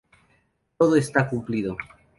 Todo 0.79 0.95
está 0.95 1.29
cumplido. 1.29 1.77